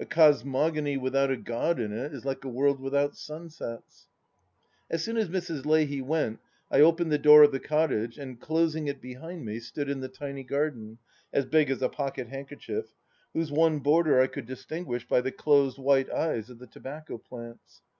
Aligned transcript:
A 0.00 0.04
Cosmogony 0.04 0.96
without 0.96 1.30
a 1.30 1.36
God 1.36 1.78
in 1.78 1.92
it 1.92 2.12
is 2.12 2.24
like 2.24 2.42
a 2.42 2.48
world 2.48 2.80
without 2.80 3.16
sunsets. 3.16 4.08
As 4.90 5.04
soon 5.04 5.16
as 5.16 5.28
Mrs. 5.28 5.64
Leahy 5.64 6.02
went 6.02 6.40
I 6.72 6.80
opened 6.80 7.12
the 7.12 7.18
door 7.20 7.44
of 7.44 7.52
the 7.52 7.60
cottage 7.60 8.18
and, 8.18 8.40
closing 8.40 8.88
it 8.88 9.00
behind 9.00 9.44
me, 9.44 9.60
stood 9.60 9.88
in 9.88 10.00
the 10.00 10.08
tiny 10.08 10.42
garden— 10.42 10.98
as 11.32 11.46
big 11.46 11.70
as 11.70 11.82
a 11.82 11.88
pocket 11.88 12.26
handkerchief— 12.26 12.96
^whose 13.32 13.52
one 13.52 13.78
border 13.78 14.20
I 14.20 14.26
could 14.26 14.46
dis 14.46 14.66
tinguish 14.66 15.06
by 15.06 15.20
the 15.20 15.30
closed 15.30 15.78
white 15.78 16.10
eyes 16.10 16.50
of 16.50 16.58
the 16.58 16.66
tobacco 16.66 17.16
plants. 17.16 17.82